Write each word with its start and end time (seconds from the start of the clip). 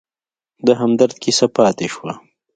د 0.65 0.67
همدرد 0.79 1.13
کیسه 1.23 1.47
پاتې 1.55 1.87
شوه. 1.93 2.13